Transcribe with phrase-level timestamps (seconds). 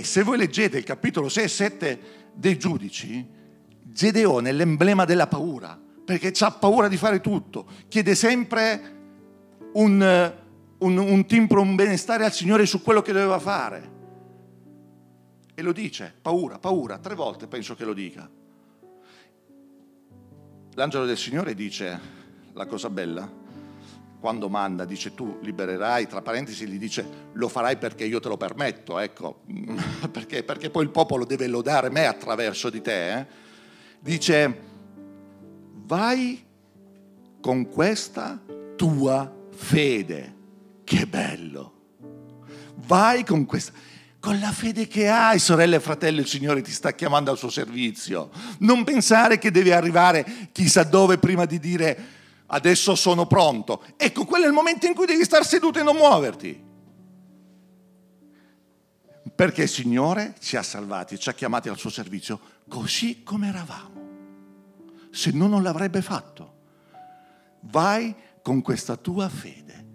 [0.00, 2.00] E se voi leggete il capitolo 6 e 7
[2.32, 3.22] dei giudici,
[3.82, 8.96] Gedeone è l'emblema della paura, perché ha paura di fare tutto, chiede sempre
[9.74, 10.32] un,
[10.78, 13.90] un, un timpro, un benestare al Signore su quello che doveva fare.
[15.54, 18.26] E lo dice, paura, paura, tre volte penso che lo dica.
[20.76, 22.00] L'angelo del Signore dice
[22.54, 23.30] la cosa bella,
[24.20, 28.36] quando manda, dice tu libererai, tra parentesi gli dice lo farai perché io te lo
[28.36, 29.40] permetto, ecco,
[30.12, 33.12] perché, perché poi il popolo deve lodare me attraverso di te.
[33.12, 33.26] Eh?
[33.98, 34.60] Dice
[35.86, 36.44] vai
[37.40, 38.40] con questa
[38.76, 40.36] tua fede.
[40.84, 41.74] Che bello!
[42.74, 43.72] Vai con questa
[44.20, 47.48] con la fede che hai, sorelle e fratelli, il Signore ti sta chiamando al suo
[47.48, 48.30] servizio.
[48.58, 52.18] Non pensare che devi arrivare chissà dove prima di dire
[52.50, 53.82] adesso sono pronto.
[53.96, 56.68] Ecco, quello è il momento in cui devi stare seduto e non muoverti.
[59.34, 64.08] Perché il Signore ci ha salvati, ci ha chiamati al suo servizio così come eravamo.
[65.10, 66.58] Se no non l'avrebbe fatto.
[67.62, 69.86] Vai con questa tua fede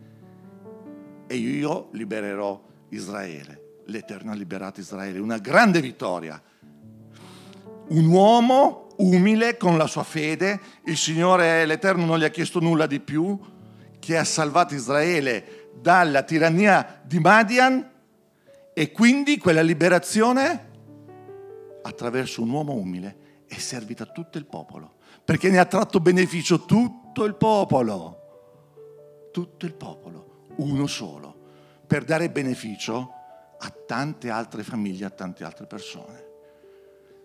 [1.28, 6.42] e io libererò Israele l'Eterno ha liberato Israele, una grande vittoria.
[7.88, 12.88] Un uomo umile con la sua fede, il Signore l'Eterno non gli ha chiesto nulla
[12.88, 13.40] di più,
[14.00, 17.92] che ha salvato Israele dalla tirannia di Madian.
[18.74, 20.72] E quindi quella liberazione
[21.84, 26.66] attraverso un uomo umile è servita a tutto il popolo, perché ne ha tratto beneficio
[26.66, 31.36] tutto il popolo, tutto il popolo, uno solo,
[31.86, 33.12] per dare beneficio
[33.60, 36.25] a tante altre famiglie, a tante altre persone.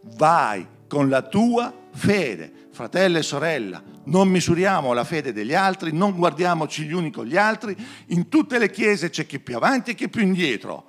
[0.02, 6.16] Vai con la tua fede, fratello e sorella, non misuriamo la fede degli altri, non
[6.16, 9.94] guardiamoci gli uni con gli altri, in tutte le chiese c'è chi più avanti e
[9.94, 10.86] chi più indietro,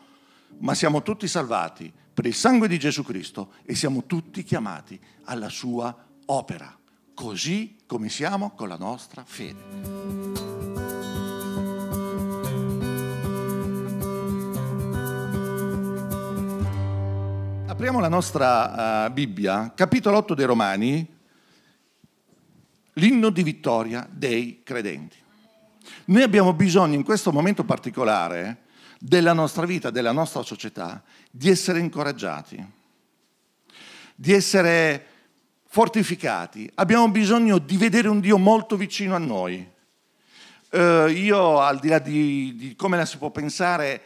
[0.59, 5.49] ma siamo tutti salvati per il sangue di Gesù Cristo e siamo tutti chiamati alla
[5.49, 5.95] sua
[6.25, 6.77] opera,
[7.13, 10.40] così come siamo con la nostra fede.
[17.81, 21.17] Apriamo la nostra uh, Bibbia, capitolo 8 dei Romani,
[22.93, 25.17] l'inno di vittoria dei credenti.
[26.05, 28.65] Noi abbiamo bisogno in questo momento particolare
[28.99, 32.63] della nostra vita, della nostra società, di essere incoraggiati,
[34.13, 35.07] di essere
[35.65, 36.69] fortificati.
[36.75, 39.67] Abbiamo bisogno di vedere un Dio molto vicino a noi.
[40.69, 44.01] Uh, io, al di là di, di come la si può pensare,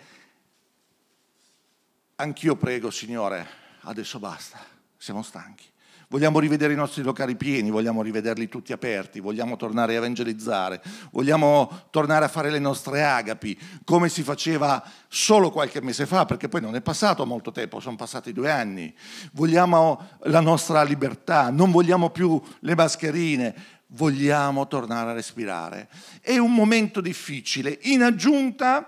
[2.16, 4.60] anch'io prego, Signore, adesso basta,
[4.98, 5.66] siamo stanchi.
[6.08, 10.80] Vogliamo rivedere i nostri locali pieni, vogliamo rivederli tutti aperti, vogliamo tornare a evangelizzare,
[11.12, 16.48] vogliamo tornare a fare le nostre agapi come si faceva solo qualche mese fa, perché
[16.48, 18.94] poi non è passato molto tempo, sono passati due anni.
[19.32, 23.56] Vogliamo la nostra libertà, non vogliamo più le mascherine,
[23.88, 25.90] vogliamo tornare a respirare.
[26.22, 27.80] È un momento difficile.
[27.84, 28.88] In aggiunta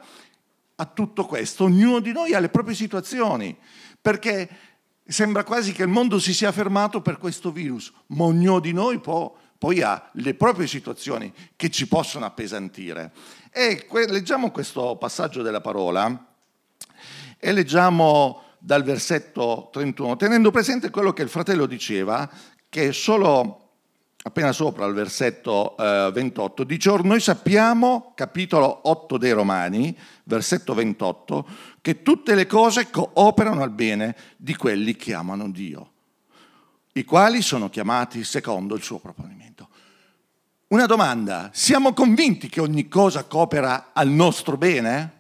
[0.76, 3.58] a tutto questo, ognuno di noi ha le proprie situazioni,
[4.00, 4.48] perché
[5.10, 9.00] Sembra quasi che il mondo si sia fermato per questo virus, ma ognuno di noi
[9.00, 13.14] può, poi ha le proprie situazioni che ci possono appesantire.
[13.52, 16.28] E que- leggiamo questo passaggio della parola
[17.40, 22.30] e leggiamo dal versetto 31, tenendo presente quello che il fratello diceva,
[22.68, 23.68] che solo
[24.28, 31.48] appena sopra al versetto eh, 28, dice, noi sappiamo, capitolo 8 dei Romani, versetto 28,
[31.88, 35.92] che tutte le cose cooperano al bene di quelli che amano Dio,
[36.92, 39.70] i quali sono chiamati secondo il suo proponimento.
[40.68, 45.14] Una domanda, siamo convinti che ogni cosa coopera al nostro bene?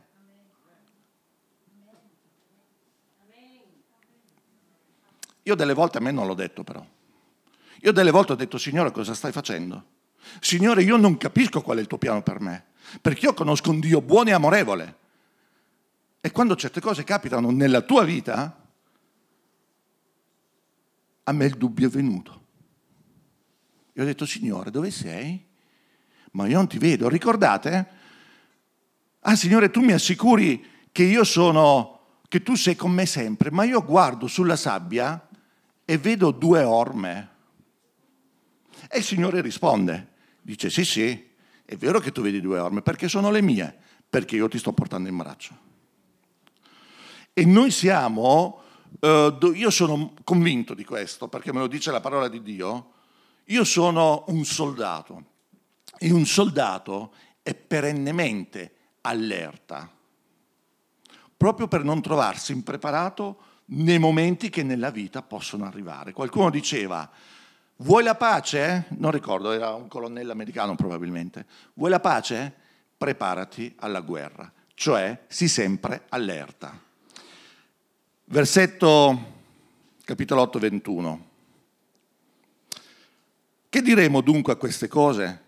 [5.44, 6.86] Io delle volte a me non l'ho detto però.
[7.80, 9.86] Io delle volte ho detto, Signore, cosa stai facendo?
[10.42, 12.66] Signore, io non capisco qual è il tuo piano per me,
[13.00, 15.06] perché io conosco un Dio buono e amorevole.
[16.20, 18.66] E quando certe cose capitano nella tua vita,
[21.24, 22.46] a me il dubbio è venuto.
[23.94, 25.46] Io ho detto, Signore, dove sei?
[26.32, 27.10] Ma io non ti vedo.
[27.10, 27.88] Ricordate?
[29.22, 33.64] Ah, Signore, tu mi assicuri che io sono, che tu sei con me sempre, ma
[33.64, 35.28] io guardo sulla sabbia
[35.84, 37.30] e vedo due orme.
[38.90, 41.30] E il Signore risponde, dice sì sì,
[41.66, 43.76] è vero che tu vedi due orme perché sono le mie,
[44.10, 45.67] perché io ti sto portando in braccio.
[47.38, 48.62] E noi siamo,
[49.00, 52.94] eh, io sono convinto di questo perché me lo dice la parola di Dio,
[53.44, 55.24] io sono un soldato
[56.00, 57.14] e un soldato
[57.44, 59.88] è perennemente allerta.
[61.38, 66.14] proprio per non trovarsi impreparato nei momenti che nella vita possono arrivare.
[66.14, 67.08] Qualcuno diceva,
[67.76, 68.86] vuoi la pace?
[68.98, 71.46] Non ricordo, era un colonnello americano probabilmente.
[71.76, 72.52] Vuoi la pace?
[72.98, 76.86] Preparati alla guerra, cioè sii sempre allerta.
[78.30, 79.36] Versetto
[80.04, 81.26] capitolo 8, 21.
[83.70, 85.44] Che diremo dunque a queste cose?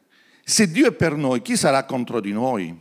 [0.45, 2.73] Se Dio è per noi, chi sarà contro di noi?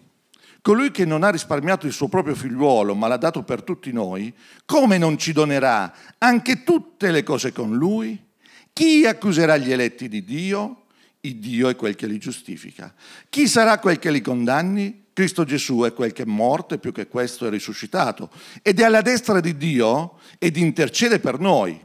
[0.62, 4.32] Colui che non ha risparmiato il suo proprio figliuolo, ma l'ha dato per tutti noi,
[4.66, 8.24] come non ci donerà anche tutte le cose con lui?
[8.72, 10.84] Chi accuserà gli eletti di Dio?
[11.22, 12.94] Il Dio è quel che li giustifica.
[13.28, 15.06] Chi sarà quel che li condanni?
[15.19, 18.31] Cristo Gesù è quel che è morto e più che questo è risuscitato
[18.62, 21.85] ed è alla destra di Dio ed intercede per noi.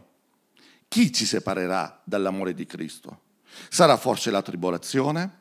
[0.88, 3.22] Chi ci separerà dall'amore di Cristo?
[3.70, 5.38] Sarà forse la tribolazione,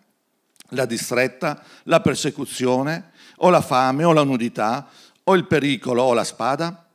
[0.69, 4.89] la distretta, la persecuzione, o la fame, o la nudità,
[5.25, 6.89] o il pericolo, o la spada?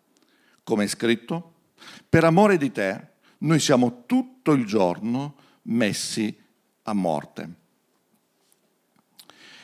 [0.63, 1.53] Come è scritto,
[2.09, 3.07] per amore di te
[3.39, 6.35] noi siamo tutto il giorno messi
[6.81, 7.65] a morte.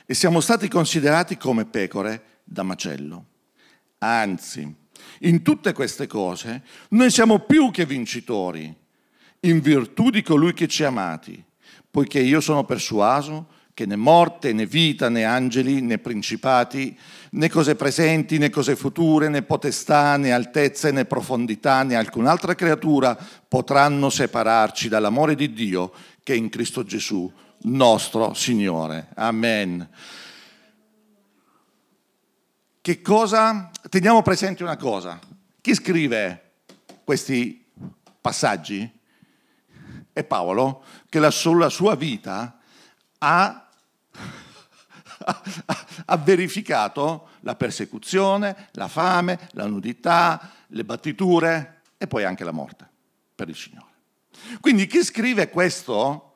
[0.06, 3.26] E siamo stati considerati come pecore da macello.
[4.00, 4.76] Anzi,
[5.20, 8.74] in tutte queste cose noi siamo più che vincitori,
[9.42, 11.42] in virtù di colui che ci ha amati,
[11.90, 16.96] poiché io sono persuaso che né morte, né vita, né angeli, né principati,
[17.32, 23.18] né cose presenti, né cose future, né potestà, né altezze, né profondità, né alcun'altra creatura
[23.48, 25.92] potranno separarci dall'amore di Dio
[26.22, 27.32] che è in Cristo Gesù,
[27.64, 29.10] nostro Signore.
[29.16, 29.90] Amen.
[32.82, 33.70] Che cosa?
[33.90, 35.20] Teniamo presente una cosa.
[35.62, 36.52] Chi scrive
[37.04, 37.66] questi
[38.20, 39.02] passaggi?
[40.12, 42.60] È Paolo, che sulla sua vita
[43.20, 43.64] ha
[46.06, 52.88] ha verificato la persecuzione, la fame, la nudità, le battiture e poi anche la morte
[53.34, 53.92] per il Signore.
[54.60, 56.33] Quindi chi scrive questo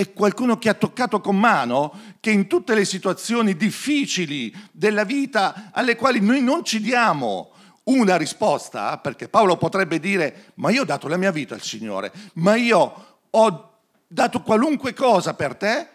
[0.00, 5.70] è qualcuno che ha toccato con mano che in tutte le situazioni difficili della vita
[5.72, 7.50] alle quali noi non ci diamo
[7.84, 12.12] una risposta, perché Paolo potrebbe dire, ma io ho dato la mia vita al Signore,
[12.34, 15.88] ma io ho dato qualunque cosa per te,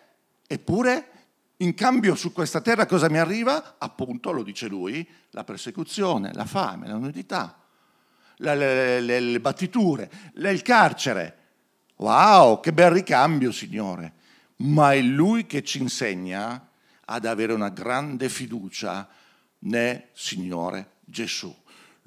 [0.46, 1.10] eppure
[1.58, 3.75] in cambio su questa terra cosa mi arriva?
[3.80, 7.58] Appunto, lo dice lui, la persecuzione, la fame, la nudità,
[8.38, 11.40] le, le, le, le battiture, il carcere.
[11.98, 14.14] Wow, che bel ricambio, Signore.
[14.58, 16.68] Ma è lui che ci insegna
[17.06, 19.08] ad avere una grande fiducia
[19.60, 21.54] nel Signore Gesù.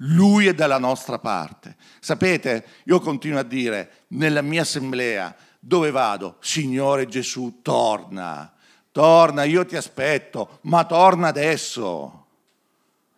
[0.03, 1.75] Lui è dalla nostra parte.
[1.99, 6.37] Sapete, io continuo a dire, nella mia assemblea, dove vado?
[6.39, 8.53] Signore Gesù, torna
[8.99, 12.25] torna, io ti aspetto, ma torna adesso.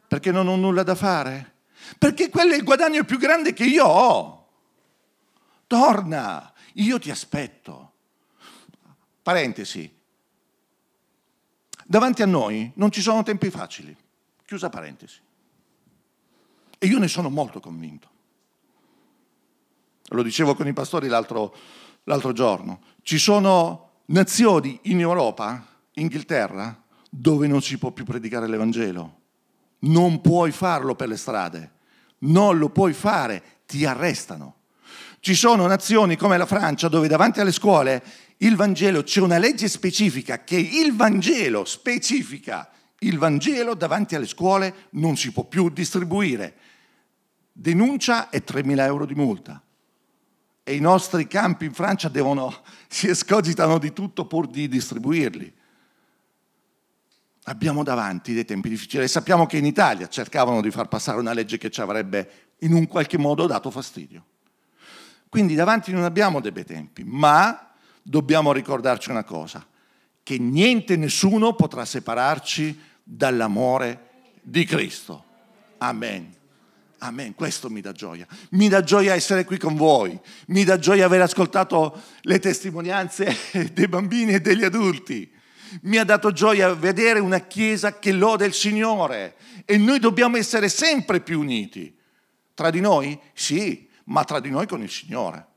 [0.07, 1.53] Perché non ho nulla da fare?
[1.97, 4.47] Perché quello è il guadagno più grande che io ho.
[5.67, 7.91] Torna, io ti aspetto.
[9.21, 9.99] Parentesi.
[11.85, 13.95] Davanti a noi non ci sono tempi facili.
[14.45, 15.19] Chiusa parentesi.
[16.77, 18.09] E io ne sono molto convinto.
[20.09, 21.55] Lo dicevo con i pastori l'altro,
[22.03, 22.81] l'altro giorno.
[23.01, 29.19] Ci sono nazioni in Europa, Inghilterra, dove non si può più predicare l'Evangelo.
[29.79, 31.71] Non puoi farlo per le strade,
[32.19, 34.55] non lo puoi fare, ti arrestano.
[35.21, 38.03] Ci sono nazioni come la Francia dove davanti alle scuole
[38.37, 42.67] il Vangelo c'è una legge specifica che il Vangelo specifica
[43.01, 46.55] il Vangelo davanti alle scuole non si può più distribuire.
[47.51, 49.61] Denuncia e 3.000 euro di multa
[50.63, 55.53] e i nostri campi in Francia devono, si escogitano di tutto pur di distribuirli.
[57.43, 61.33] Abbiamo davanti dei tempi difficili e sappiamo che in Italia cercavano di far passare una
[61.33, 64.25] legge che ci avrebbe in un qualche modo dato fastidio.
[65.31, 67.71] Quindi davanti non abbiamo dei bei tempi, ma
[68.01, 69.65] dobbiamo ricordarci una cosa,
[70.23, 74.09] che niente, nessuno potrà separarci dall'amore
[74.41, 75.23] di Cristo.
[75.77, 76.35] Amen.
[76.97, 78.27] Amen, questo mi dà gioia.
[78.49, 83.33] Mi dà gioia essere qui con voi, mi dà gioia aver ascoltato le testimonianze
[83.71, 85.31] dei bambini e degli adulti.
[85.83, 90.67] Mi ha dato gioia vedere una chiesa che lode il Signore e noi dobbiamo essere
[90.67, 91.95] sempre più uniti.
[92.53, 93.17] Tra di noi?
[93.33, 95.47] Sì, ma tra di noi con il Signore.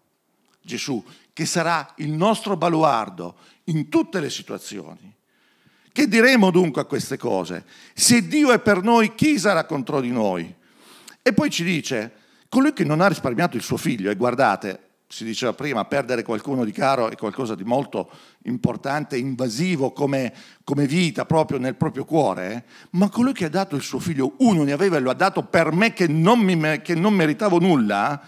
[0.63, 5.13] Gesù, che sarà il nostro baluardo in tutte le situazioni.
[5.93, 7.67] Che diremo dunque a queste cose?
[7.93, 10.53] Se Dio è per noi, chi sarà contro di noi?
[11.23, 12.13] E poi ci dice,
[12.49, 14.81] colui che non ha risparmiato il suo figlio, e guardate,
[15.15, 18.11] si diceva prima, perdere qualcuno di caro è qualcosa di molto
[18.47, 22.63] importante, invasivo come, come vita, proprio nel proprio cuore, eh?
[22.91, 25.45] ma colui che ha dato il suo figlio, uno ne aveva e lo ha dato
[25.45, 28.21] per me che non, mi, che non meritavo nulla,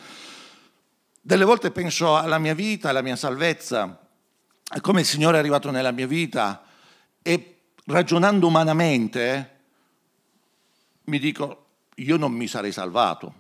[1.21, 4.09] delle volte penso alla mia vita, alla mia salvezza,
[4.69, 6.63] a come il Signore è arrivato nella mia vita
[7.21, 9.55] e ragionando umanamente
[11.07, 11.67] mi dico,
[11.97, 13.35] io non mi sarei salvato,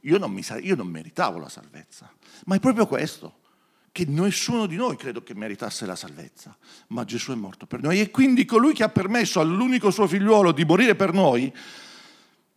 [0.00, 2.12] io non, mi, io non meritavo la salvezza.
[2.44, 3.40] Ma è proprio questo,
[3.92, 6.56] che nessuno di noi credo che meritasse la salvezza,
[6.88, 10.50] ma Gesù è morto per noi e quindi colui che ha permesso all'unico suo figliuolo
[10.52, 11.54] di morire per noi,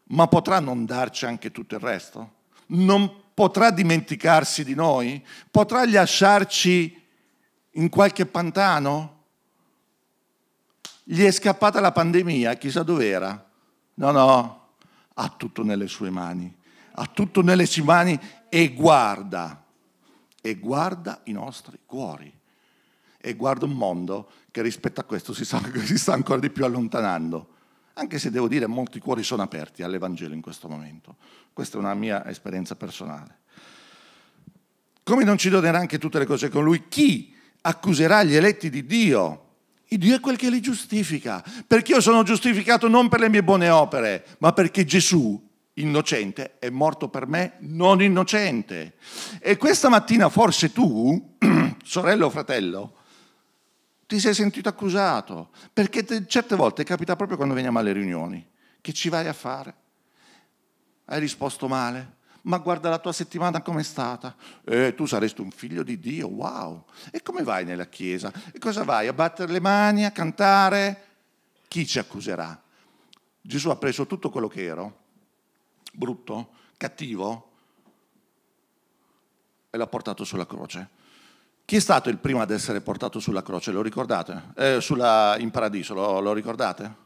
[0.10, 2.34] ma potrà non darci anche tutto il resto?
[2.68, 5.24] Non potrà dimenticarsi di noi?
[5.52, 7.04] Potrà lasciarci
[7.72, 9.24] in qualche pantano?
[11.04, 13.46] Gli è scappata la pandemia, chissà dov'era.
[13.96, 14.68] No, no,
[15.14, 16.54] ha tutto nelle sue mani,
[16.94, 19.65] ha tutto nelle sue mani e guarda
[20.46, 22.32] e guarda i nostri cuori
[23.18, 26.64] e guarda un mondo che rispetto a questo si sta, si sta ancora di più
[26.66, 27.54] allontanando.
[27.94, 31.16] Anche se devo dire molti cuori sono aperti all'Evangelo in questo momento.
[31.52, 33.40] Questa è una mia esperienza personale.
[35.02, 36.88] Come non ci donerà anche tutte le cose con lui?
[36.90, 39.46] Chi accuserà gli eletti di Dio?
[39.88, 43.44] Il Dio è quel che li giustifica, perché io sono giustificato non per le mie
[43.44, 45.45] buone opere, ma perché Gesù
[45.76, 48.96] innocente è morto per me non innocente.
[49.40, 51.36] E questa mattina forse tu,
[51.84, 52.98] sorella o fratello,
[54.06, 58.46] ti sei sentito accusato, perché te, certe volte capita proprio quando veniamo alle riunioni,
[58.80, 59.74] che ci vai a fare?
[61.06, 62.14] Hai risposto male?
[62.44, 64.36] Ma guarda la tua settimana com'è stata.
[64.64, 66.86] Eh, tu saresti un figlio di Dio, wow.
[67.10, 68.32] E come vai nella chiesa?
[68.54, 69.08] E cosa vai?
[69.08, 71.04] A battere le mani, a cantare?
[71.68, 72.62] Chi ci accuserà?
[73.42, 75.05] Gesù ha preso tutto quello che ero
[75.96, 77.52] brutto, cattivo,
[79.70, 80.90] e l'ha portato sulla croce.
[81.66, 83.72] Chi è stato il primo ad essere portato sulla croce?
[83.72, 84.52] Lo ricordate?
[84.56, 87.04] Eh, sulla, in paradiso, lo, lo ricordate?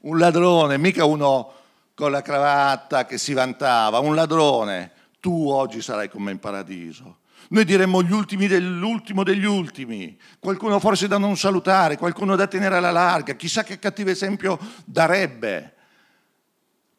[0.00, 1.52] Un ladrone, mica uno
[1.94, 4.92] con la cravatta che si vantava, un ladrone.
[5.20, 7.18] Tu oggi sarai con me in paradiso.
[7.52, 12.76] Noi diremmo gli ultimi dell'ultimo degli ultimi, qualcuno forse da non salutare, qualcuno da tenere
[12.76, 15.74] alla larga, chissà che cattivo esempio darebbe.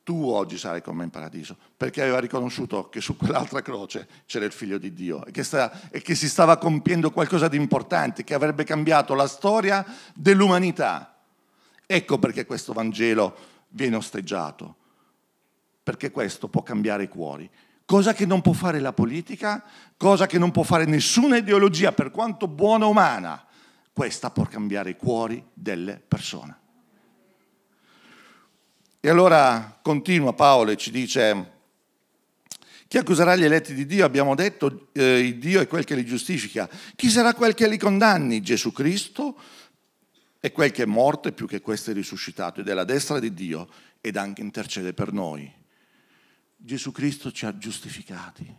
[0.03, 4.45] Tu oggi sarai con me in paradiso, perché aveva riconosciuto che su quell'altra croce c'era
[4.45, 8.23] il figlio di Dio e che, sta, e che si stava compiendo qualcosa di importante,
[8.23, 9.83] che avrebbe cambiato la storia
[10.13, 11.17] dell'umanità.
[11.83, 13.35] Ecco perché questo Vangelo
[13.69, 14.75] viene osteggiato,
[15.81, 17.49] perché questo può cambiare i cuori
[17.85, 19.63] cosa che non può fare la politica,
[19.97, 23.45] cosa che non può fare nessuna ideologia, per quanto buona o umana.
[23.91, 26.57] Questa può cambiare i cuori delle persone.
[28.99, 31.51] E allora continua Paolo e ci dice,
[32.87, 34.05] chi accuserà gli eletti di Dio?
[34.05, 36.69] Abbiamo detto, eh, Dio è quel che li giustifica.
[36.95, 38.41] Chi sarà quel che li condanni?
[38.41, 39.37] Gesù Cristo
[40.39, 43.19] è quel che è morto e più che questo è risuscitato ed è alla destra
[43.19, 43.67] di Dio
[43.99, 45.51] ed anche intercede per noi.
[46.65, 48.55] Gesù Cristo ci ha giustificati.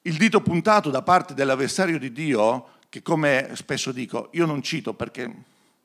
[0.00, 4.94] Il dito puntato da parte dell'avversario di Dio, che come spesso dico, io non cito
[4.94, 5.30] perché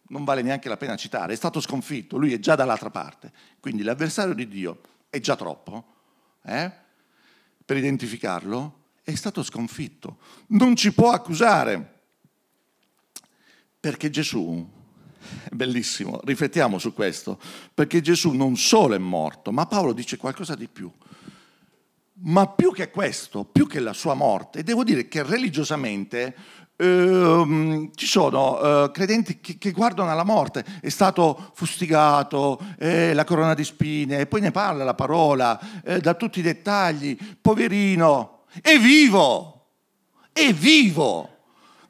[0.08, 3.84] non vale neanche la pena citare, è stato sconfitto, lui è già dall'altra parte, quindi
[3.84, 5.96] l'avversario di Dio è già troppo
[6.44, 6.72] eh?
[7.66, 11.96] per identificarlo, è stato sconfitto, non ci può accusare,
[13.82, 14.76] perché Gesù
[15.52, 17.40] Bellissimo, riflettiamo su questo,
[17.74, 20.92] perché Gesù non solo è morto, ma Paolo dice qualcosa di più.
[22.20, 26.36] Ma più che questo, più che la sua morte, devo dire che religiosamente
[26.78, 33.24] Uh, ci sono uh, credenti che, che, guardano alla morte, è stato fustigato, eh, la
[33.24, 38.42] corona di spine, e poi ne parla la parola, eh, da tutti i dettagli, poverino,
[38.62, 39.70] è vivo,
[40.32, 41.37] è vivo.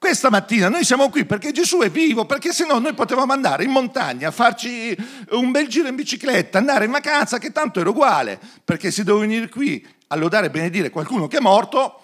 [0.07, 3.65] Questa mattina noi siamo qui perché Gesù è vivo, perché se no noi potevamo andare
[3.65, 4.95] in montagna, farci
[5.31, 9.19] un bel giro in bicicletta, andare in vacanza, che tanto era uguale, perché se devo
[9.19, 12.03] venire qui a lodare e benedire qualcuno che è morto,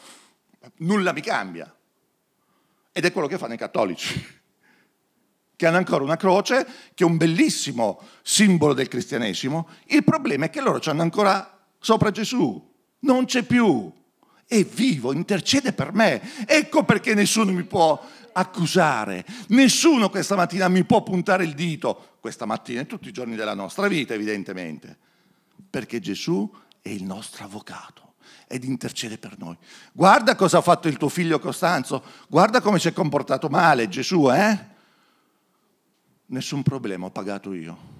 [0.79, 1.73] nulla mi cambia.
[2.91, 4.21] Ed è quello che fanno i cattolici,
[5.55, 9.69] che hanno ancora una croce, che è un bellissimo simbolo del cristianesimo.
[9.85, 12.69] Il problema è che loro ci hanno ancora sopra Gesù,
[12.99, 13.89] non c'è più
[14.45, 16.45] è vivo, intercede per me.
[16.45, 18.01] Ecco perché nessuno mi può
[18.33, 23.35] accusare, nessuno questa mattina mi può puntare il dito, questa mattina e tutti i giorni
[23.35, 24.97] della nostra vita evidentemente,
[25.69, 28.15] perché Gesù è il nostro avvocato
[28.47, 29.55] ed intercede per noi.
[29.91, 34.31] Guarda cosa ha fatto il tuo figlio Costanzo, guarda come si è comportato male Gesù,
[34.31, 34.71] eh?
[36.27, 37.92] Nessun problema, ho pagato io.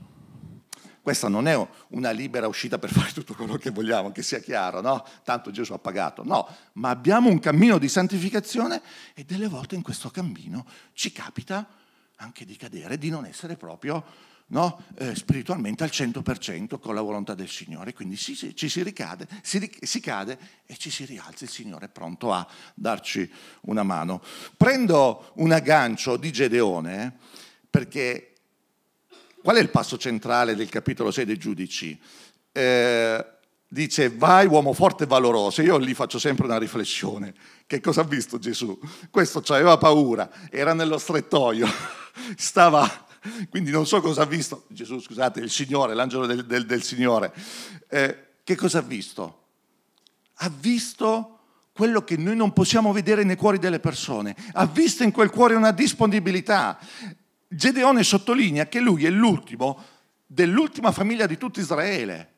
[1.03, 4.79] Questa non è una libera uscita per fare tutto quello che vogliamo, che sia chiaro,
[4.79, 5.05] no?
[5.25, 6.24] Tanto Gesù ha pagato.
[6.24, 8.81] No, ma abbiamo un cammino di santificazione
[9.13, 11.67] e delle volte in questo cammino ci capita
[12.15, 14.01] anche di cadere, di non essere proprio
[14.48, 14.81] no?
[14.95, 17.91] eh, spiritualmente al 100% con la volontà del Signore.
[17.91, 21.43] Quindi sì, sì, ci si ricade, si, si cade e ci si rialza.
[21.43, 23.29] Il Signore è pronto a darci
[23.63, 24.24] una mano.
[24.55, 27.12] Prendo un aggancio di Gedeone eh,
[27.69, 28.33] perché
[29.43, 32.00] qual è il passo centrale del capitolo 6 dei giudici?
[32.51, 33.25] Eh,
[33.67, 35.62] dice vai uomo forte e valoroso.
[35.62, 37.33] Io lì faccio sempre una riflessione.
[37.67, 38.79] Che cosa ha visto Gesù?
[39.12, 41.67] Questo aveva paura, era nello strettoio,
[42.35, 43.03] stava
[43.50, 47.33] quindi non so cosa ha visto Gesù, scusate, il Signore, l'angelo del, del, del Signore.
[47.88, 49.41] Eh, che cosa ha visto?
[50.35, 51.39] Ha visto
[51.71, 54.35] quello che noi non possiamo vedere nei cuori delle persone.
[54.53, 56.77] Ha visto in quel cuore una disponibilità.
[57.55, 59.81] Gedeone sottolinea che lui è l'ultimo
[60.25, 62.31] dell'ultima famiglia di tutto Israele.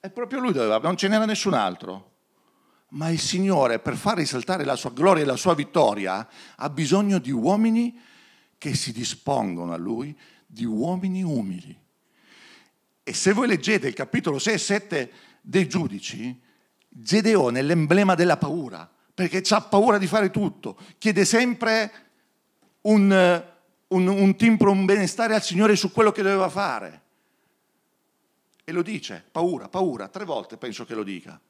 [0.00, 2.16] E proprio lui doveva, non ce n'era nessun altro.
[2.90, 7.18] Ma il Signore, per far risaltare la sua gloria e la sua vittoria, ha bisogno
[7.18, 7.98] di uomini
[8.56, 10.16] che si dispongono a lui
[10.46, 11.76] di uomini umili.
[13.02, 16.38] E se voi leggete il capitolo 6 e 7 dei giudici,
[16.88, 21.92] Gedeone è l'emblema della paura, perché ha paura di fare tutto, chiede sempre
[22.82, 23.44] un,
[23.88, 27.02] un, un timbro, un benestare al Signore su quello che doveva fare.
[28.64, 31.40] E lo dice, paura, paura, tre volte penso che lo dica.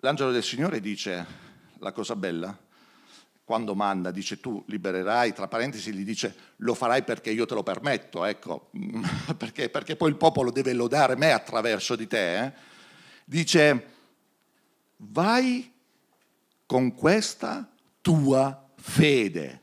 [0.00, 1.26] L'angelo del Signore dice
[1.78, 2.56] la cosa bella,
[3.44, 7.62] quando manda, dice tu libererai, tra parentesi gli dice lo farai perché io te lo
[7.62, 8.70] permetto, ecco,
[9.36, 12.52] perché, perché poi il popolo deve lodare me attraverso di te, eh?
[13.24, 13.92] dice
[14.96, 15.72] vai
[16.66, 17.70] con questa
[18.00, 19.62] tua fede,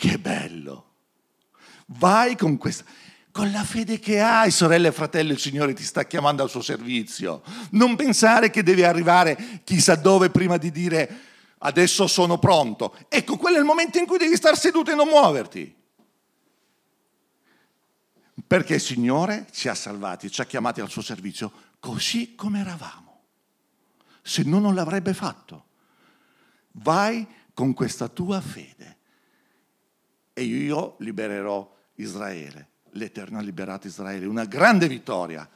[0.00, 0.92] che bello,
[1.88, 2.84] vai con questa,
[3.30, 6.62] con la fede che hai, sorelle e fratelli, il Signore ti sta chiamando al suo
[6.62, 7.42] servizio,
[7.72, 11.20] non pensare che devi arrivare chissà dove prima di dire
[11.58, 12.96] adesso sono pronto.
[13.10, 15.76] Ecco, quello è il momento in cui devi stare seduto e non muoverti.
[18.46, 23.20] Perché il Signore ci ha salvati, ci ha chiamati al suo servizio così come eravamo.
[24.22, 25.66] Se no non l'avrebbe fatto.
[26.72, 28.99] Vai con questa tua fede
[30.40, 32.68] e io libererò Israele.
[32.92, 35.46] L'Eterno ha liberato Israele, una grande vittoria.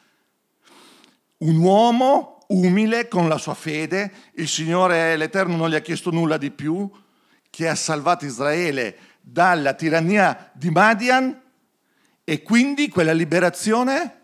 [1.39, 6.37] Un uomo umile con la sua fede, il Signore l'Eterno non gli ha chiesto nulla
[6.37, 6.91] di più,
[7.49, 11.41] che ha salvato Israele dalla tirannia di Madian
[12.23, 14.21] e quindi quella liberazione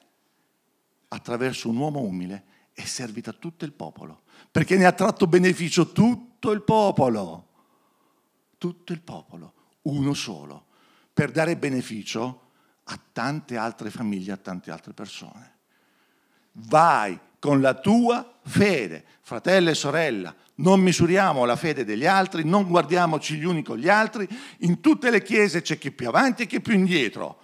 [1.09, 2.45] attraverso un uomo umile
[2.75, 7.49] è servita a tutto il popolo, perché ne ha tratto beneficio tutto il popolo,
[8.59, 10.67] tutto il popolo, uno solo,
[11.13, 12.49] per dare beneficio
[12.85, 15.59] a tante altre famiglie, a tante altre persone.
[16.53, 19.05] Vai con la tua fede.
[19.23, 23.89] Fratello e sorella, non misuriamo la fede degli altri, non guardiamoci gli uni con gli
[23.89, 24.29] altri.
[24.59, 27.41] In tutte le chiese c'è chi più avanti e chi più indietro,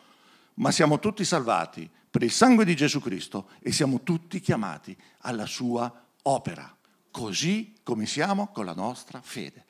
[0.55, 5.47] ma siamo tutti salvati per il sangue di Gesù Cristo e siamo tutti chiamati alla
[5.47, 6.75] sua opera,
[7.11, 9.65] così come siamo con la nostra fede.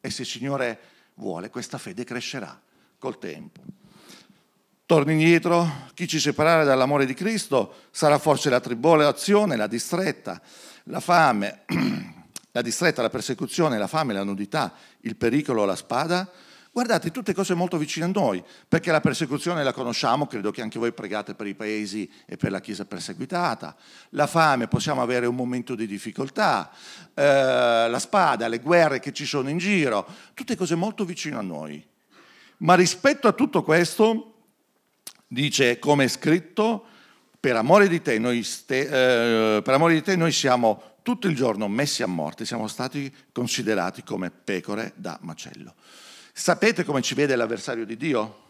[0.00, 0.80] E se il Signore
[1.22, 2.60] vuole, questa fede crescerà
[2.98, 3.62] col tempo.
[4.84, 10.38] Torni indietro, chi ci separerà dall'amore di Cristo sarà forse la tribolazione, la distretta,
[10.84, 11.62] la fame,
[12.52, 16.30] la distretta, la persecuzione, la fame, la nudità, il pericolo, la spada.
[16.74, 20.78] Guardate, tutte cose molto vicine a noi, perché la persecuzione la conosciamo, credo che anche
[20.78, 23.76] voi pregate per i paesi e per la Chiesa perseguitata.
[24.10, 26.70] La fame, possiamo avere un momento di difficoltà.
[27.12, 31.42] Eh, la spada, le guerre che ci sono in giro, tutte cose molto vicine a
[31.42, 31.86] noi.
[32.58, 34.46] Ma rispetto a tutto questo,
[35.26, 36.86] dice come è scritto,
[37.38, 41.36] per amore di te noi, ste, eh, per amore di te noi siamo tutto il
[41.36, 45.74] giorno messi a morte, siamo stati considerati come pecore da macello.
[46.32, 48.40] Sapete come ci vede l'avversario di Dio?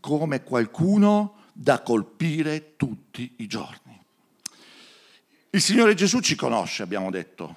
[0.00, 4.00] Come qualcuno da colpire tutti i giorni.
[5.50, 7.54] Il Signore Gesù ci conosce, abbiamo detto,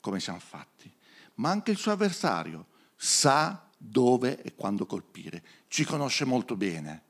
[0.00, 0.92] come siamo fatti,
[1.34, 7.02] ma anche il suo avversario sa dove e quando colpire, ci conosce molto bene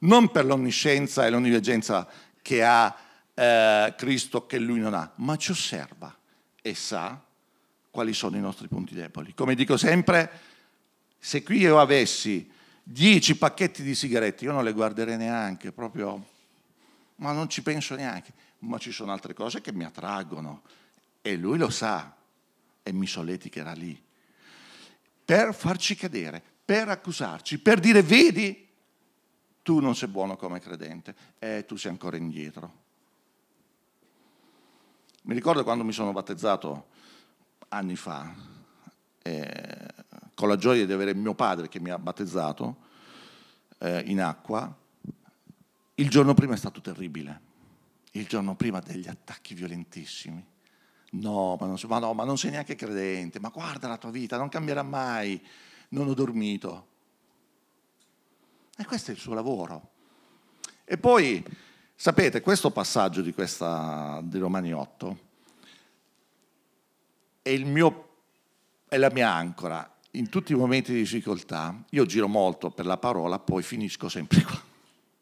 [0.00, 2.06] non per l'onniscienza e l'onniveggenza
[2.40, 2.96] che ha
[3.34, 6.14] eh, Cristo che lui non ha, ma ci osserva
[6.62, 7.20] e sa
[7.90, 9.34] quali sono i nostri punti deboli.
[9.34, 10.30] Come dico sempre,
[11.20, 12.50] se qui io avessi
[12.82, 16.26] dieci pacchetti di sigarette, io non le guarderei neanche, proprio,
[17.16, 20.62] ma non ci penso neanche, ma ci sono altre cose che mi attraggono
[21.22, 22.16] e lui lo sa
[22.82, 24.08] e mi solleticherà lì
[25.30, 28.66] per farci cadere, per accusarci, per dire vedi
[29.62, 32.72] tu non sei buono come credente, e tu sei ancora indietro.
[35.22, 36.88] Mi ricordo quando mi sono battezzato
[37.68, 38.34] anni fa,
[39.22, 39.88] eh,
[40.40, 42.76] con la gioia di avere mio padre che mi ha battezzato
[43.76, 44.74] eh, in acqua,
[45.96, 47.40] il giorno prima è stato terribile,
[48.12, 50.42] il giorno prima degli attacchi violentissimi.
[51.10, 54.38] No ma, non, ma no, ma non sei neanche credente, ma guarda la tua vita,
[54.38, 55.38] non cambierà mai,
[55.90, 56.86] non ho dormito.
[58.78, 59.90] E questo è il suo lavoro.
[60.86, 61.44] E poi,
[61.94, 65.18] sapete, questo passaggio di, questa, di Romani 8
[67.42, 68.08] è, mio,
[68.88, 69.98] è la mia ancora.
[70.14, 74.42] In tutti i momenti di difficoltà, io giro molto per la parola, poi finisco sempre
[74.42, 74.60] qua.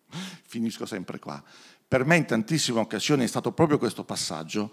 [0.46, 1.42] finisco sempre qua.
[1.87, 4.70] Per me in tantissime occasioni è stato proprio questo passaggio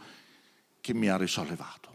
[0.80, 1.93] che mi ha risollevato.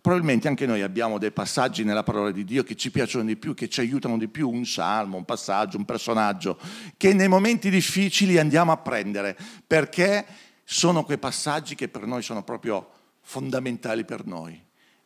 [0.00, 3.52] Probabilmente anche noi abbiamo dei passaggi nella parola di Dio che ci piacciono di più,
[3.52, 6.58] che ci aiutano di più, un salmo, un passaggio, un personaggio,
[6.96, 9.36] che nei momenti difficili andiamo a prendere,
[9.66, 10.26] perché
[10.64, 14.60] sono quei passaggi che per noi sono proprio fondamentali per noi.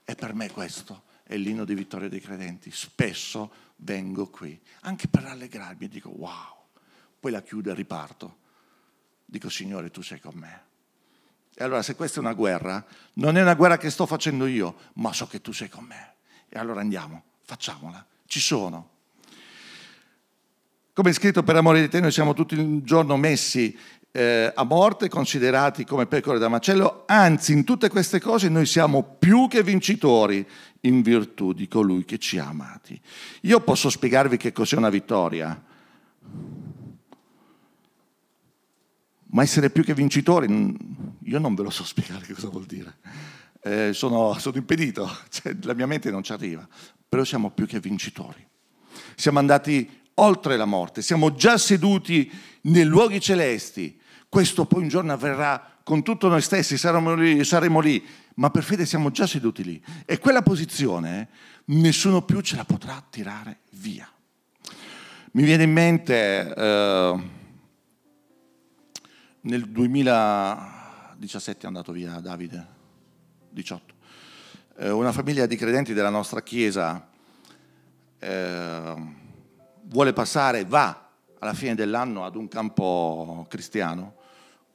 [0.05, 2.71] E per me questo è l'inno di vittoria dei credenti.
[2.71, 6.55] Spesso vengo qui, anche per rallegrarmi dico wow,
[7.19, 8.39] poi la chiudo e riparto.
[9.25, 10.65] Dico Signore, tu sei con me.
[11.53, 12.85] E allora se questa è una guerra,
[13.15, 16.15] non è una guerra che sto facendo io, ma so che tu sei con me.
[16.49, 18.91] E allora andiamo, facciamola, ci sono.
[20.93, 23.77] Come è scritto per amore di te, noi siamo tutti il giorno messi
[24.17, 29.03] eh, a morte, considerati come pecore da macello, anzi in tutte queste cose noi siamo
[29.03, 30.47] più che vincitori
[30.81, 32.99] in virtù di colui che ci ha amati.
[33.43, 35.63] Io posso spiegarvi che cos'è una vittoria
[39.29, 40.47] Ma essere più che vincitori,
[41.25, 42.97] io non ve lo so spiegare cosa vuol dire.
[43.61, 46.67] Eh, sono, sono, impedito, cioè, la mia mente non ci arriva,
[47.07, 48.43] però siamo più che vincitori.
[49.15, 52.31] Siamo andati oltre la morte, siamo già seduti
[52.63, 54.01] nei luoghi celesti.
[54.37, 58.65] Questo poi un giorno avverrà con tutto noi stessi, saremo lì, saremo lì, ma per
[58.65, 59.83] fede siamo già seduti lì.
[60.05, 61.31] E quella posizione
[61.65, 64.07] nessuno più ce la potrà tirare via.
[65.31, 66.55] Mi viene in mente...
[66.55, 67.21] Eh,
[69.41, 72.67] nel 2017 è andato via Davide,
[73.49, 73.95] 18.
[74.81, 77.09] Eh, una famiglia di credenti della nostra chiesa
[78.19, 78.95] eh,
[79.85, 84.16] vuole passare, va alla fine dell'anno ad un campo cristiano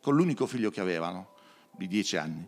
[0.02, 1.34] con l'unico figlio che avevano,
[1.72, 2.48] di 10 anni.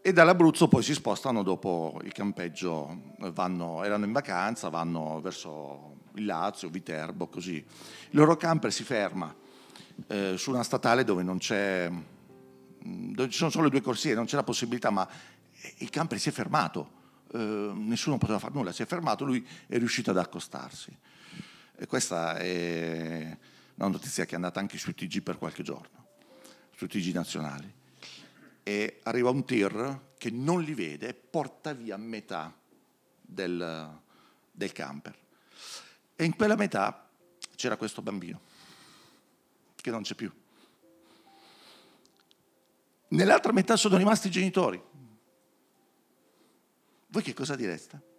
[0.00, 6.26] E dall'Abruzzo poi si spostano dopo il campeggio, vanno, erano in vacanza, vanno verso il
[6.26, 7.54] Lazio, Viterbo, così.
[7.54, 9.34] Il loro camper si ferma
[10.08, 11.90] eh, su una statale dove non c'è,
[12.80, 15.08] dove ci sono solo due corsie, non c'è la possibilità, ma
[15.78, 19.78] il camper si è fermato, eh, nessuno poteva fare nulla, si è fermato, lui è
[19.78, 20.96] riuscito ad accostarsi.
[21.76, 23.36] E questa è
[23.76, 26.03] una notizia che è andata anche sui TG per qualche giorno,
[26.76, 27.72] sui TG nazionali.
[28.62, 32.54] E arriva un tir che non li vede e porta via metà
[33.20, 34.00] del,
[34.50, 35.16] del camper.
[36.16, 37.08] E in quella metà
[37.56, 38.40] c'era questo bambino
[39.76, 40.32] che non c'è più.
[43.08, 44.82] Nell'altra metà sono rimasti i genitori.
[47.08, 48.13] Voi che cosa direste?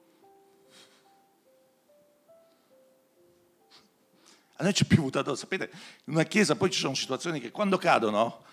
[4.57, 5.69] A noi c'è piovuto addosso, sapete,
[6.05, 8.43] in una chiesa poi ci sono situazioni che quando cadono,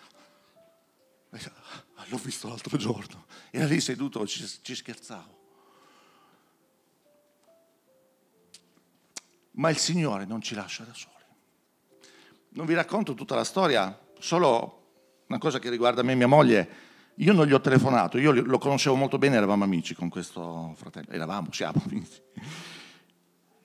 [1.31, 5.41] l'ho visto l'altro giorno, era lì seduto, ci, ci scherzavo.
[9.53, 11.13] Ma il Signore non ci lascia da soli
[12.55, 14.81] non vi racconto tutta la storia, solo
[15.29, 16.69] una cosa che riguarda me e mia moglie.
[17.17, 21.11] Io non gli ho telefonato, io lo conoscevo molto bene, eravamo amici con questo fratello,
[21.11, 22.21] eravamo, siamo amici.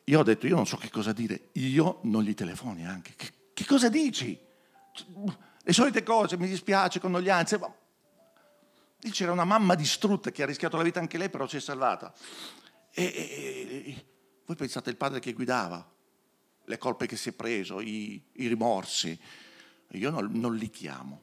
[0.10, 3.14] Io ho detto, io non so che cosa dire, io non gli telefoni anche.
[3.16, 4.40] Che, che cosa dici?
[5.64, 7.58] Le solite cose, mi dispiace, condoglianze.
[7.58, 7.74] Ma...
[9.02, 11.60] Lì c'era una mamma distrutta che ha rischiato la vita anche lei, però si è
[11.60, 12.14] salvata.
[12.92, 14.06] E, e, e
[14.46, 15.86] voi pensate il padre che guidava,
[16.64, 19.20] le colpe che si è preso, i, i rimorsi.
[19.90, 21.22] Io non, non, li chiamo.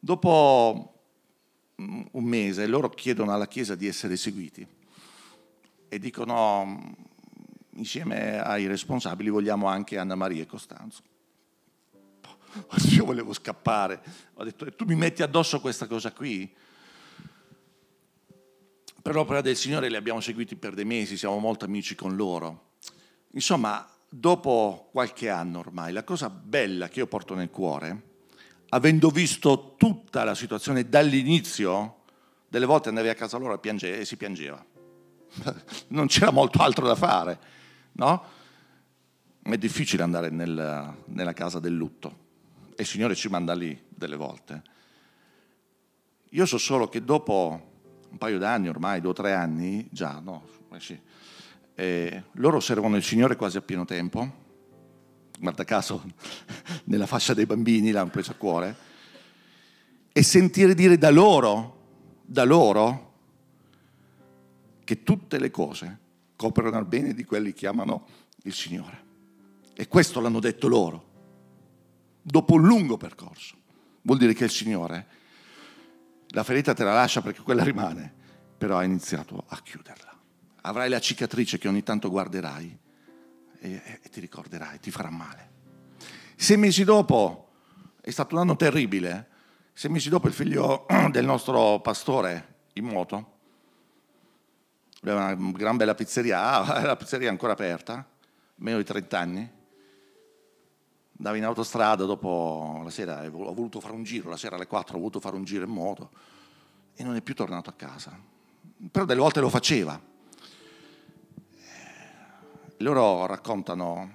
[0.00, 1.04] Dopo
[1.80, 4.66] mm, un mese loro chiedono alla Chiesa di essere seguiti
[5.88, 7.12] e dicono
[7.76, 11.02] insieme ai responsabili vogliamo anche Anna Maria e Costanzo.
[12.94, 14.02] Io volevo scappare,
[14.34, 16.52] ho detto tu mi metti addosso questa cosa qui?
[19.02, 22.72] Per l'opera del Signore li abbiamo seguiti per dei mesi, siamo molto amici con loro.
[23.32, 28.12] Insomma, dopo qualche anno ormai, la cosa bella che io porto nel cuore,
[28.70, 31.96] avendo visto tutta la situazione dall'inizio,
[32.48, 34.64] delle volte andavi a casa loro e, piange, e si piangeva.
[35.88, 37.38] Non c'era molto altro da fare,
[37.94, 38.24] no?
[39.42, 42.22] è difficile andare nel, nella casa del lutto
[42.76, 44.62] e il Signore ci manda lì delle volte.
[46.30, 47.72] Io so solo che dopo
[48.08, 50.98] un paio d'anni, ormai due o tre anni, già, no, eh sì,
[51.74, 54.42] eh, loro servono il Signore quasi a pieno tempo,
[55.38, 56.02] guarda caso,
[56.84, 58.76] nella fascia dei bambini l'hanno preso a cuore,
[60.10, 61.82] e sentire dire da loro,
[62.24, 63.12] da loro,
[64.84, 65.98] che tutte le cose
[66.36, 68.06] coprono al bene di quelli che amano
[68.44, 69.02] il Signore.
[69.74, 71.12] E questo l'hanno detto loro,
[72.22, 73.56] dopo un lungo percorso.
[74.02, 75.06] Vuol dire che il Signore
[76.28, 78.12] la ferita te la lascia perché quella rimane,
[78.58, 80.12] però ha iniziato a chiuderla.
[80.62, 82.78] Avrai la cicatrice che ogni tanto guarderai
[83.60, 85.52] e, e ti ricorderai, ti farà male.
[86.34, 87.52] Sei mesi dopo,
[88.00, 89.28] è stato un anno terribile,
[89.72, 93.33] sei mesi dopo il figlio del nostro pastore in moto,
[95.10, 98.06] aveva una gran bella pizzeria, ah, la pizzeria è ancora aperta,
[98.56, 99.50] meno di 30 anni,
[101.18, 104.96] andavo in autostrada dopo la sera, ho voluto fare un giro, la sera alle 4
[104.96, 106.10] ho voluto fare un giro in moto
[106.94, 108.18] e non è più tornato a casa.
[108.90, 110.00] Però delle volte lo faceva.
[112.78, 114.12] Loro raccontano,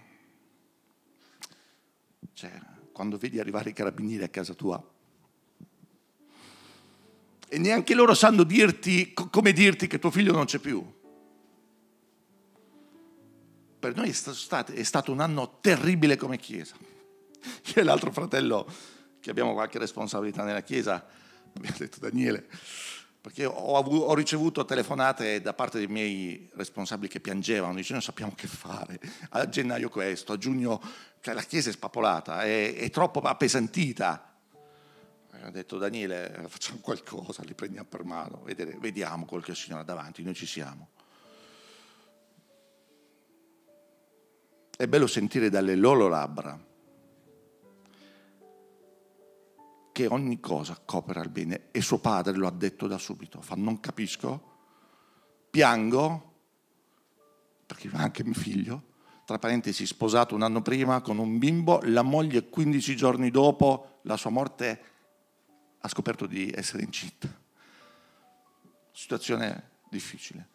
[2.33, 2.51] cioè,
[2.91, 4.83] quando vedi arrivare i carabinieri a casa tua,
[7.49, 10.97] e neanche loro sanno dirti come dirti che tuo figlio non c'è più.
[13.79, 16.75] Per noi è stato, è stato un anno terribile come Chiesa.
[16.79, 18.71] Io e l'altro fratello,
[19.19, 21.05] che abbiamo qualche responsabilità nella Chiesa,
[21.55, 22.47] abbiamo detto Daniele,
[23.21, 28.47] perché ho, ho, ricevuto telefonate da parte dei miei responsabili che piangevano, dicendo sappiamo che
[28.47, 30.81] fare, a gennaio questo, a giugno,
[31.21, 34.28] la Chiesa è spapolata, è, è troppo appesantita.
[35.41, 39.57] E ho detto Daniele, facciamo qualcosa, li prendiamo per mano, vedere, vediamo quel che il
[39.57, 40.89] Signore ha davanti, noi ci siamo.
[44.75, 46.67] È bello sentire dalle loro labbra
[49.93, 53.41] che ogni cosa coopera al bene e suo padre lo ha detto da subito.
[53.41, 54.43] Fa non capisco,
[55.49, 56.33] piango,
[57.65, 58.83] perché anche mio figlio,
[59.23, 64.17] tra parentesi sposato un anno prima con un bimbo, la moglie 15 giorni dopo la
[64.17, 64.88] sua morte
[65.81, 67.27] ha scoperto di essere incinta.
[68.91, 70.47] Situazione difficile.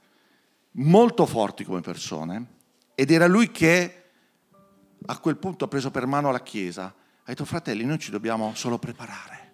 [0.73, 2.47] Molto forti come persone
[2.95, 4.05] ed era lui che
[5.07, 6.95] a quel punto ha preso per mano la Chiesa
[7.27, 9.53] ha detto fratelli, noi ci dobbiamo solo preparare.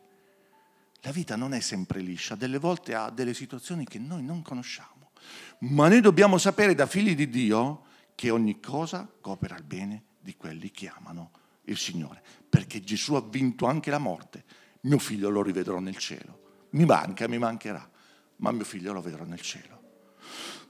[1.03, 5.13] La vita non è sempre liscia, delle volte ha delle situazioni che noi non conosciamo,
[5.61, 10.37] ma noi dobbiamo sapere da figli di Dio che ogni cosa coopera al bene di
[10.37, 11.31] quelli che amano
[11.65, 14.45] il Signore, perché Gesù ha vinto anche la morte.
[14.83, 16.67] Mio figlio lo rivedrò nel cielo.
[16.71, 17.89] Mi manca, mi mancherà,
[18.37, 19.79] ma mio figlio lo vedrò nel cielo.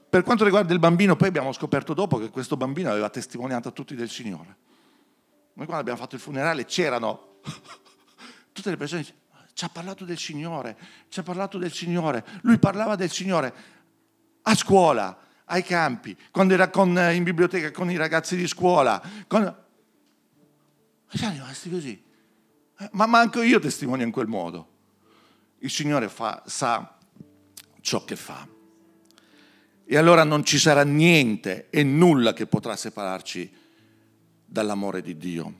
[0.09, 3.71] Per quanto riguarda il bambino, poi abbiamo scoperto dopo che questo bambino aveva testimoniato a
[3.71, 4.57] tutti del Signore.
[5.53, 7.39] Noi quando abbiamo fatto il funerale c'erano
[8.51, 9.13] tutte le persone che
[9.53, 13.53] ci ha parlato del Signore, ci ha parlato del Signore, lui parlava del Signore
[14.41, 19.01] a scuola, ai campi, quando era con, eh, in biblioteca con i ragazzi di scuola.
[19.27, 19.43] Con...
[21.09, 22.03] E siamo rimasti così.
[22.91, 24.69] Ma manco io testimonio in quel modo.
[25.59, 26.97] Il Signore fa, sa
[27.81, 28.47] ciò che fa.
[29.85, 33.53] E allora non ci sarà niente e nulla che potrà separarci
[34.45, 35.59] dall'amore di Dio.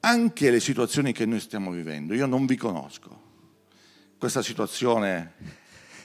[0.00, 3.30] Anche le situazioni che noi stiamo vivendo, io non vi conosco.
[4.18, 5.34] Questa situazione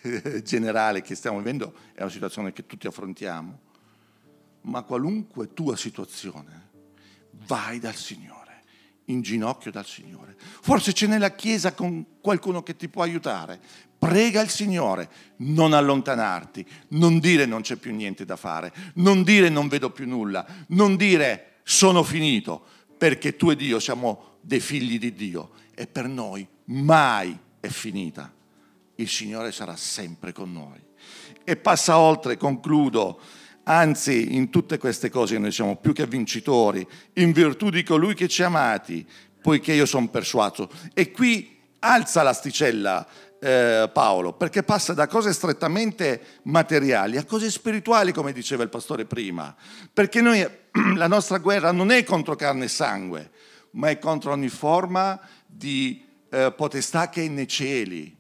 [0.44, 3.60] generale che stiamo vivendo è una situazione che tutti affrontiamo,
[4.62, 6.70] ma qualunque tua situazione,
[7.48, 8.37] vai dal Signore
[9.10, 10.36] in ginocchio dal Signore.
[10.38, 13.60] Forse c'è nella chiesa con qualcuno che ti può aiutare.
[13.98, 19.50] Prega il Signore, non allontanarti, non dire non c'è più niente da fare, non dire
[19.50, 22.64] non vedo più nulla, non dire sono finito,
[22.98, 28.32] perché tu e Dio siamo dei figli di Dio e per noi mai è finita.
[28.96, 30.80] Il Signore sarà sempre con noi.
[31.44, 33.20] E passa oltre, concludo,
[33.68, 38.28] anzi in tutte queste cose noi siamo più che vincitori, in virtù di colui che
[38.28, 39.06] ci ha amati,
[39.42, 40.70] poiché io sono persuaso.
[40.94, 43.06] E qui alza l'asticella
[43.40, 49.06] eh, Paolo, perché passa da cose strettamente materiali a cose spirituali, come diceva il pastore
[49.06, 49.56] prima.
[49.94, 50.46] Perché noi,
[50.96, 53.32] la nostra guerra non è contro carne e sangue,
[53.72, 58.17] ma è contro ogni forma di eh, potestà che è nei cieli.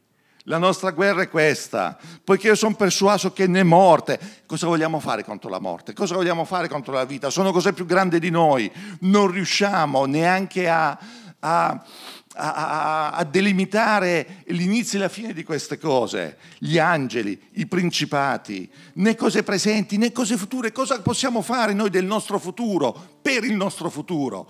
[0.49, 5.25] La nostra guerra è questa, poiché io sono persuaso che né morte, cosa vogliamo fare
[5.25, 5.91] contro la morte?
[5.91, 7.29] Cosa vogliamo fare contro la vita?
[7.29, 10.97] Sono cose più grandi di noi, non riusciamo neanche a,
[11.39, 11.85] a
[12.39, 19.15] a, a, delimitare l'inizio e la fine di queste cose, gli angeli, i principati, né
[19.15, 20.71] cose presenti né cose future.
[20.71, 24.47] Cosa possiamo fare noi del nostro futuro, per il nostro futuro?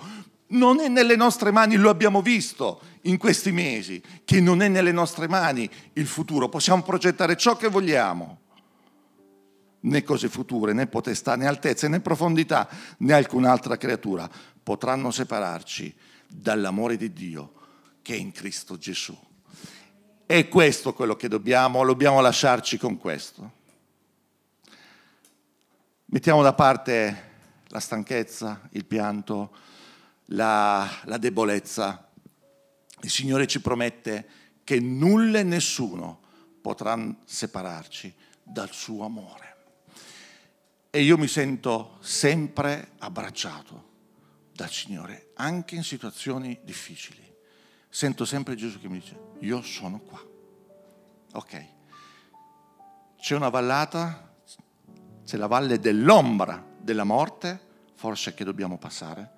[0.49, 4.91] Non è nelle nostre mani, lo abbiamo visto in questi mesi, che non è nelle
[4.91, 6.49] nostre mani il futuro.
[6.49, 8.39] Possiamo progettare ciò che vogliamo
[9.79, 12.67] né cose future, né potestà, né altezze, né profondità,
[12.99, 14.29] né alcun'altra creatura
[14.63, 15.95] potranno separarci
[16.27, 17.53] dall'amore di Dio
[18.01, 19.17] che è in Cristo Gesù.
[20.25, 23.51] È questo quello che dobbiamo, dobbiamo lasciarci con questo.
[26.05, 27.25] Mettiamo da parte
[27.67, 29.51] la stanchezza, il pianto,
[30.27, 32.09] la, la debolezza.
[33.01, 34.27] Il Signore ci promette
[34.63, 36.21] che nulla e nessuno
[36.61, 38.13] potrà separarci
[38.43, 39.55] dal suo amore.
[40.89, 43.85] E io mi sento sempre abbracciato
[44.53, 47.23] dal Signore, anche in situazioni difficili.
[47.89, 50.21] Sento sempre Gesù che mi dice, io sono qua.
[51.33, 51.65] Ok,
[53.19, 54.33] c'è una vallata,
[55.23, 57.59] c'è la valle dell'ombra della morte,
[57.93, 59.36] forse che dobbiamo passare,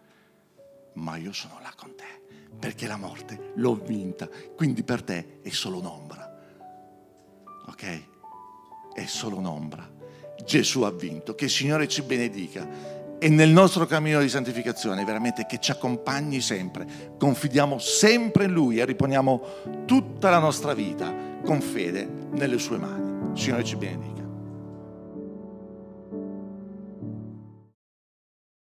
[0.99, 2.21] ma io sono là con te,
[2.57, 6.27] perché la morte l'ho vinta, quindi per te è solo un'ombra.
[7.67, 8.03] Ok?
[8.93, 9.97] È solo un'ombra
[10.43, 11.35] Gesù ha vinto.
[11.35, 12.67] Che il Signore ci benedica
[13.19, 17.15] e nel nostro cammino di santificazione veramente che ci accompagni sempre.
[17.17, 23.37] Confidiamo sempre in Lui e riponiamo tutta la nostra vita con fede nelle sue mani.
[23.37, 24.18] Signore ci benedica.